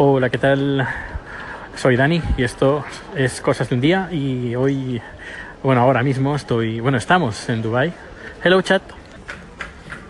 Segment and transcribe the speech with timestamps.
[0.00, 0.86] Hola, ¿qué tal?
[1.74, 2.84] Soy Dani y esto
[3.16, 5.02] es Cosas de un Día y hoy,
[5.60, 7.92] bueno, ahora mismo estoy, bueno, estamos en Dubai.
[8.44, 8.80] Hello, chat.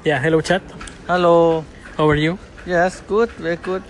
[0.04, 0.62] Yeah, hello, chat.
[1.08, 1.64] Hello.
[1.96, 2.38] How are you?
[2.66, 3.82] Yes, good, very good.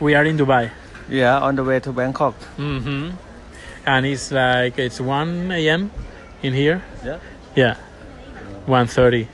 [0.00, 0.72] We are in Dubai.
[1.08, 2.34] Yeah, on the way to Bangkok.
[2.56, 3.10] hmm
[3.86, 5.92] And it's like, it's 1 a.m.
[6.42, 6.82] in here.
[7.04, 7.18] Yeah.
[7.54, 7.76] Yeah,
[8.66, 9.28] 1.30.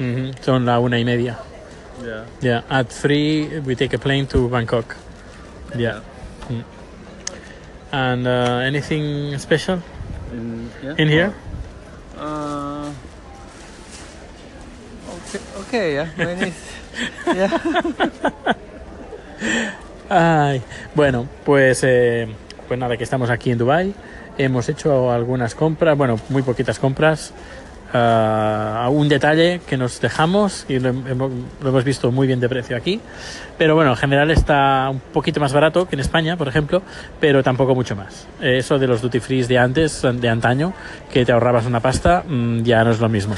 [0.00, 1.38] Mhm, Son la una y media.
[2.04, 2.24] Yeah.
[2.40, 4.96] Yeah, at 3 we take a plane to Bangkok.
[5.76, 6.00] Yeah.
[6.48, 6.64] Mm.
[7.92, 9.80] And uh, anything special
[10.32, 11.34] In, here?
[12.16, 12.90] Uh,
[15.08, 16.08] okay, okay, yeah.
[16.16, 16.60] Nice.
[17.36, 17.52] yeah.
[20.08, 20.62] Ay,
[20.94, 22.28] bueno, pues, eh,
[22.68, 23.94] pues nada, que estamos aquí en Dubai.
[24.38, 27.32] Hemos hecho algunas compras, bueno, muy poquitas compras.
[27.94, 32.74] Ah, un detalle que nos dejamos y lo, lo hemos visto muy bien de precio
[32.76, 33.00] aquí.
[33.58, 36.82] Pero bueno, en general está un poquito más barato que en España, por ejemplo,
[37.20, 38.26] pero tampoco mucho más.
[38.40, 40.72] Eh, Eso de los duty free de antes, de antaño,
[41.12, 43.34] que te ahorrabas una pasta, mm, ya no es lo mismo.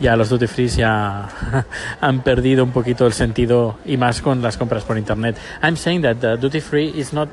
[0.00, 1.28] Ya los duty free ya
[2.00, 5.36] han perdido un poquito el sentido y más con las compras por internet.
[5.62, 7.28] I'm saying that the duty free is not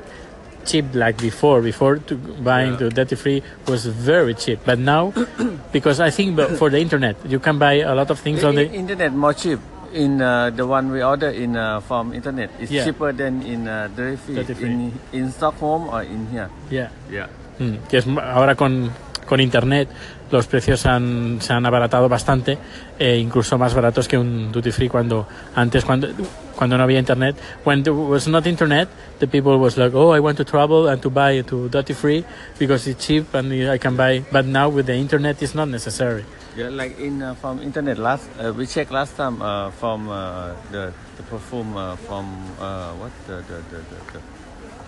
[0.64, 1.60] cheap like before.
[1.62, 5.12] Before to buying to duty free was very cheap, but now
[5.72, 8.64] because I think for the internet you can buy a lot of things on the
[8.68, 9.58] the internet more cheap.
[9.92, 12.84] In uh, the one we order in uh, from internet, it's Yeah.
[12.86, 14.34] cheaper than in uh, duty free.
[14.38, 14.70] Duty free.
[14.70, 16.46] In in Stockholm or in here.
[16.70, 16.90] yeah.
[17.10, 17.26] Yeah.
[17.58, 18.90] Mm, que es ahora con,
[19.30, 19.88] con internet
[20.32, 22.58] los precios han, se han abaratado bastante,
[22.98, 26.08] e incluso más baratos que un duty free cuando antes cuando
[26.56, 27.36] cuando no había internet.
[27.64, 31.00] When there was not internet, the people was like, oh, I want to travel and
[31.00, 32.24] to buy to duty free
[32.58, 34.22] because it's cheap and I can buy.
[34.30, 36.24] But now with the internet, it's not necessary.
[36.56, 40.52] Yeah, like in uh, from internet last uh, we checked last time uh, from uh,
[40.72, 42.26] the the perfume uh, from
[42.58, 43.78] uh, what the the the,
[44.12, 44.39] the,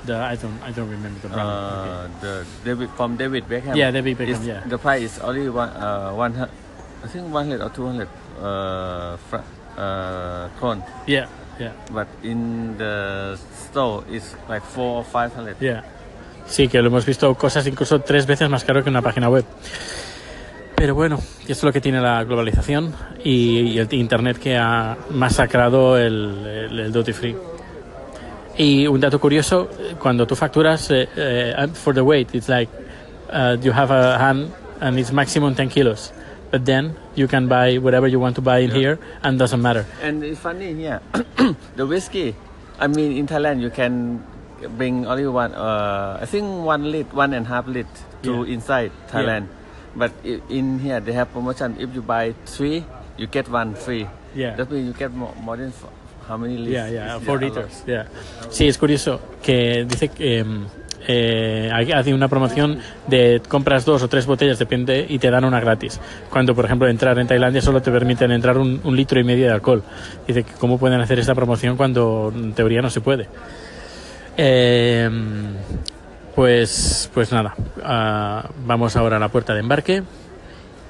[0.06, 1.48] the I don't I don't remember the brand.
[1.48, 3.76] Uh, the David from David Beckham.
[3.76, 4.60] Yeah, David Beckham, It's- yeah.
[4.68, 6.34] The price is only one uh one
[7.04, 8.08] I think one hundred or two hundred
[8.40, 9.46] uh fr-
[9.78, 10.80] uh okay.
[11.06, 11.26] Yeah,
[11.58, 11.72] yeah.
[11.90, 13.36] But in the
[13.68, 15.56] store it's like four or five hundred.
[15.60, 15.82] Yeah.
[16.46, 19.44] Sí, que lo hemos visto cosas incluso tres veces más caro que una página web.
[20.74, 24.96] Pero bueno, esto es lo que tiene la globalización y, y el Internet que ha
[25.10, 27.36] masacrado el, el- el duty free.
[28.58, 29.68] Y un dato curioso,
[29.98, 32.68] cuando tú facturas eh, eh, for the weight, it's like
[33.32, 36.12] uh, you have a hand and it's maximum 10 kilos.
[36.50, 39.86] But then you can buy whatever you want to buy in here and doesn't matter.
[40.02, 41.00] And it's funny here,
[41.76, 42.34] the whiskey.
[42.78, 44.22] I mean, in Thailand you can
[44.76, 45.54] bring only one.
[45.54, 47.86] Uh, I think one lit, one and a half lit
[48.24, 48.52] to Yeah.
[48.52, 49.46] inside Thailand.
[49.96, 51.76] But in here they have promotion.
[51.78, 52.84] If you buy three,
[53.16, 54.06] you get one free.
[54.34, 54.54] Yeah.
[54.56, 55.72] That means you get more, more than
[56.28, 56.72] how many liters?
[56.72, 57.42] Yeah, yeah, four lot.
[57.54, 57.84] liters.
[57.86, 58.06] Yeah.
[58.50, 60.64] Sí, es curioso que dice que em,
[61.08, 62.78] eh, hay- hace una promoción
[63.08, 65.98] de compras dos o tres botellas, depende, y te dan una gratis.
[66.30, 69.46] Cuando, por ejemplo, entrar en Tailandia solo te permiten entrar un, un litro y medio
[69.46, 69.82] de alcohol.
[70.26, 73.26] Dice que cómo pueden hacer esta promoción cuando en teoría no se puede.
[74.36, 75.54] Em,
[76.34, 77.54] pues, pues nada,
[77.84, 80.02] ah, vamos ahora a la puerta de embarque.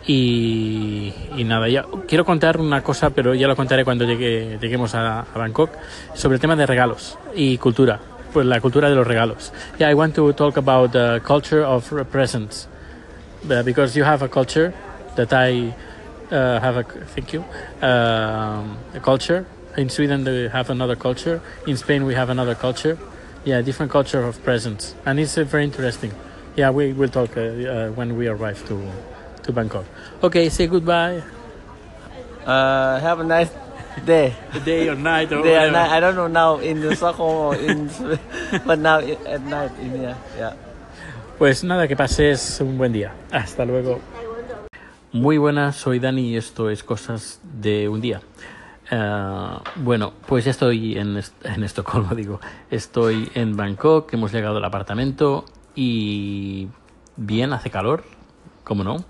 [0.06, 4.94] Y, y nada, ya quiero contar una cosa, pero ya lo contaré cuando llegue, lleguemos
[4.94, 5.70] a, a Bangkok,
[6.14, 8.00] sobre el tema de regalos y cultura,
[8.32, 9.52] pues la cultura de los regalos.
[9.78, 12.68] Yeah, I want to talk about the culture of presents,
[13.42, 14.72] Uh, because you have a culture
[15.16, 15.74] that I
[16.30, 17.42] uh, have a thank you
[17.82, 19.44] um, a culture.
[19.76, 21.40] In Sweden, they have another culture.
[21.66, 22.96] In Spain, we have another culture.
[23.44, 26.12] Yeah, different culture of presents, and it's uh, very interesting.
[26.54, 28.78] Yeah, we will talk uh, uh, when we arrive to
[29.44, 29.84] to Bangkok.
[30.22, 31.22] Okay, say goodbye.
[32.46, 33.50] Uh, have a nice
[34.04, 34.34] day.
[34.64, 35.64] Day or night or Day whatever.
[35.66, 35.90] and night.
[35.90, 37.90] I don't know now in the Stockholm or in,
[38.66, 40.16] but now at night in here.
[40.36, 40.54] Yeah.
[41.38, 43.12] Pues nada, que pases un buen día.
[43.32, 44.00] Hasta luego.
[45.12, 48.20] Muy buenas, soy Dani y esto es Cosas de un día.
[48.90, 52.40] Eh, bueno, pues ya estoy en, est- en Estocolmo, digo.
[52.70, 55.44] Estoy en Bangkok, hemos llegado al apartamento
[55.74, 56.68] y
[57.16, 58.04] bien, hace calor,
[58.64, 59.04] como no,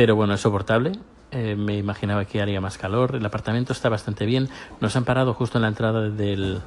[0.00, 0.92] pero bueno, es soportable.
[1.30, 3.16] Eh, me imaginaba que haría más calor.
[3.16, 4.48] El apartamento está bastante bien.
[4.80, 6.62] Nos han parado justo en la entrada del,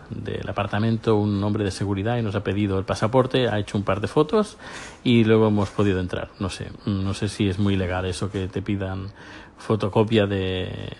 [0.47, 4.01] apartamento un hombre de seguridad y nos ha pedido el pasaporte, ha hecho un par
[4.01, 4.59] de fotos
[5.03, 6.29] y luego hemos podido entrar.
[6.39, 9.07] No sé, no sé si es muy legal eso que te pidan
[9.57, 10.95] fotocopia de,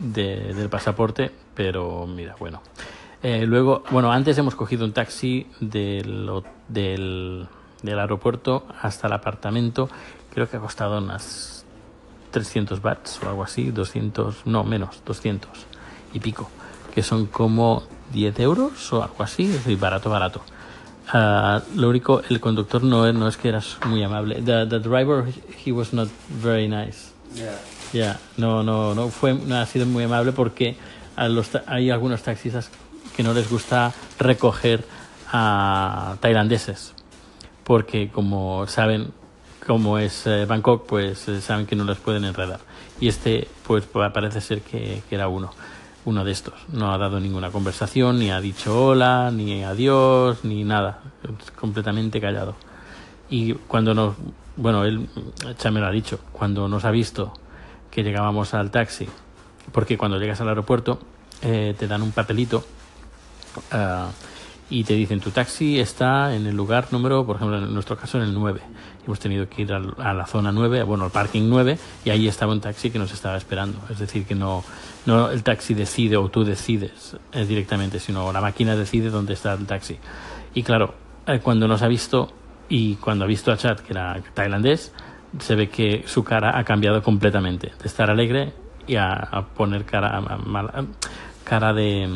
[0.00, 2.62] de- del pasaporte, pero mira, bueno.
[3.22, 6.28] Eh, luego, bueno, antes hemos cogido un taxi del,
[6.66, 7.46] del,
[7.80, 9.88] del aeropuerto hasta el apartamento.
[10.34, 11.55] Creo que ha costado unas
[12.30, 15.50] 300 bahts o algo así, 200, no, menos, 200
[16.12, 16.50] y pico,
[16.94, 17.82] que son como
[18.12, 20.42] 10 euros o algo así, es decir, barato, barato.
[21.12, 24.42] Uh, lo único, el conductor no, no es que era muy amable.
[24.42, 25.24] The, the driver,
[25.64, 26.08] he was not
[26.42, 27.12] very nice.
[27.34, 27.58] Yeah.
[27.92, 30.76] Ya, no, no, no fue, no ha sido muy amable porque
[31.14, 32.70] a los, hay algunos taxistas
[33.16, 34.84] que no les gusta recoger
[35.32, 36.96] a tailandeses
[37.66, 39.12] porque como saben
[39.66, 42.60] cómo es eh, Bangkok, pues eh, saben que no les pueden enredar.
[43.00, 45.52] Y este, pues parece ser que, que era uno
[46.06, 46.54] uno de estos.
[46.72, 51.00] No ha dado ninguna conversación, ni ha dicho hola, ni adiós, ni nada.
[51.60, 52.54] completamente callado.
[53.28, 54.14] Y cuando nos,
[54.56, 55.08] bueno, él
[55.62, 57.32] ya me lo ha dicho, cuando nos ha visto
[57.90, 59.08] que llegábamos al taxi,
[59.72, 61.00] porque cuando llegas al aeropuerto
[61.42, 62.64] eh, te dan un papelito
[63.72, 64.10] uh,
[64.68, 68.18] y te dicen tu taxi está en el lugar número, por ejemplo, en nuestro caso
[68.18, 68.60] en el 9.
[69.06, 72.52] Hemos tenido que ir a la zona 9, bueno, al parking 9, y ahí estaba
[72.52, 73.78] un taxi que nos estaba esperando.
[73.88, 74.64] Es decir, que no,
[75.06, 79.52] no el taxi decide o tú decides eh, directamente, sino la máquina decide dónde está
[79.52, 79.96] el taxi.
[80.54, 80.94] Y claro,
[81.26, 82.32] eh, cuando nos ha visto
[82.68, 84.92] y cuando ha visto a Chad, que era tailandés,
[85.38, 87.72] se ve que su cara ha cambiado completamente.
[87.80, 88.52] De estar alegre
[88.86, 90.88] y a, poner cara mal,
[91.46, 92.08] cara de,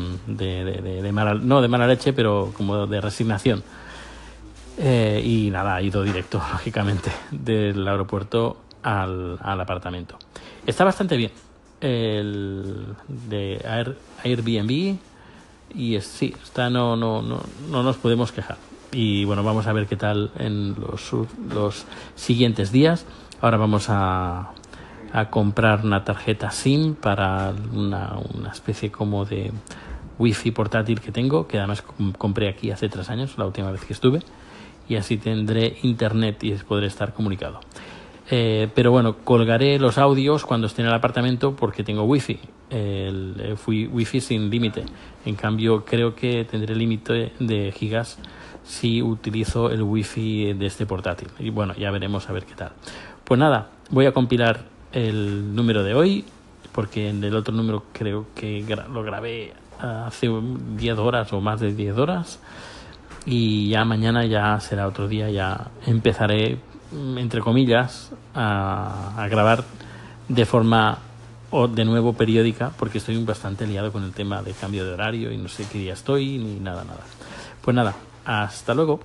[1.11, 3.63] mala, no de mala leche, pero como de resignación.
[4.77, 10.17] Eh, y nada, ha ido directo, lógicamente, del aeropuerto al, al apartamento.
[10.65, 11.31] Está bastante bien
[11.81, 14.97] el de Air, Airbnb
[15.73, 18.57] y sí, está, no, no, no, no nos podemos quejar.
[18.91, 21.11] Y bueno, vamos a ver qué tal en los,
[21.53, 21.85] los
[22.15, 23.05] siguientes días.
[23.41, 24.51] Ahora vamos a,
[25.13, 29.51] a comprar una tarjeta SIM para una, una especie como de
[30.19, 31.83] wifi portátil que tengo, que además
[32.17, 34.21] compré aquí hace tres años, la última vez que estuve,
[34.87, 37.59] y así tendré internet y podré estar comunicado.
[38.29, 43.35] Eh, pero bueno, colgaré los audios cuando esté en el apartamento porque tengo wifi, el,
[43.39, 44.85] el wifi sin límite.
[45.25, 48.19] En cambio, creo que tendré límite de gigas
[48.63, 51.27] si utilizo el wifi de este portátil.
[51.39, 52.71] Y bueno, ya veremos a ver qué tal.
[53.25, 56.25] Pues nada, voy a compilar el número de hoy,
[56.71, 60.29] porque en el otro número creo que lo grabé hace
[60.77, 62.39] 10 horas o más de 10 horas.
[63.25, 66.57] Y ya mañana ya será otro día, ya empezaré,
[67.17, 69.63] entre comillas, a, a grabar
[70.27, 70.97] de forma
[71.51, 75.31] o de nuevo periódica, porque estoy bastante liado con el tema de cambio de horario
[75.31, 77.01] y no sé qué día estoy ni nada, nada.
[77.61, 77.93] Pues nada,
[78.25, 79.01] hasta luego.